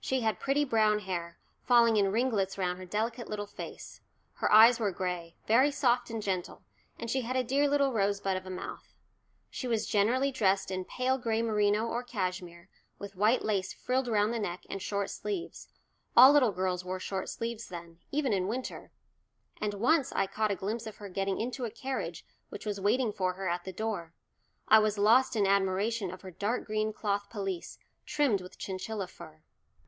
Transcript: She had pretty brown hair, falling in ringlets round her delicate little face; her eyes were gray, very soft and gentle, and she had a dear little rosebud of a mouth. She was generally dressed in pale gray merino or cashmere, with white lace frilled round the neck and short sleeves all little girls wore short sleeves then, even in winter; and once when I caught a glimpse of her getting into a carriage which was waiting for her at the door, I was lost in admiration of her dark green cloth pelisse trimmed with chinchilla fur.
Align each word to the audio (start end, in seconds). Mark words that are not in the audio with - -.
She 0.00 0.20
had 0.22 0.40
pretty 0.40 0.64
brown 0.64 1.00
hair, 1.00 1.36
falling 1.66 1.98
in 1.98 2.10
ringlets 2.10 2.56
round 2.56 2.78
her 2.78 2.86
delicate 2.86 3.28
little 3.28 3.46
face; 3.48 4.00
her 4.36 4.50
eyes 4.50 4.80
were 4.80 4.90
gray, 4.90 5.36
very 5.46 5.70
soft 5.70 6.08
and 6.08 6.22
gentle, 6.22 6.62
and 6.98 7.10
she 7.10 7.22
had 7.22 7.36
a 7.36 7.44
dear 7.44 7.68
little 7.68 7.92
rosebud 7.92 8.34
of 8.34 8.46
a 8.46 8.50
mouth. 8.50 8.94
She 9.50 9.68
was 9.68 9.86
generally 9.86 10.32
dressed 10.32 10.70
in 10.70 10.86
pale 10.86 11.18
gray 11.18 11.42
merino 11.42 11.84
or 11.86 12.02
cashmere, 12.02 12.70
with 12.98 13.16
white 13.16 13.42
lace 13.44 13.74
frilled 13.74 14.08
round 14.08 14.32
the 14.32 14.38
neck 14.38 14.62
and 14.70 14.80
short 14.80 15.10
sleeves 15.10 15.68
all 16.16 16.32
little 16.32 16.52
girls 16.52 16.86
wore 16.86 17.00
short 17.00 17.28
sleeves 17.28 17.68
then, 17.68 17.98
even 18.10 18.32
in 18.32 18.48
winter; 18.48 18.90
and 19.60 19.74
once 19.74 20.10
when 20.10 20.22
I 20.22 20.26
caught 20.26 20.50
a 20.52 20.56
glimpse 20.56 20.86
of 20.86 20.96
her 20.96 21.10
getting 21.10 21.38
into 21.38 21.66
a 21.66 21.70
carriage 21.70 22.24
which 22.48 22.64
was 22.64 22.80
waiting 22.80 23.12
for 23.12 23.34
her 23.34 23.46
at 23.46 23.64
the 23.64 23.74
door, 23.74 24.14
I 24.68 24.78
was 24.78 24.96
lost 24.96 25.36
in 25.36 25.46
admiration 25.46 26.10
of 26.10 26.22
her 26.22 26.30
dark 26.30 26.64
green 26.64 26.94
cloth 26.94 27.28
pelisse 27.28 27.78
trimmed 28.06 28.40
with 28.40 28.56
chinchilla 28.56 29.06
fur. 29.06 29.42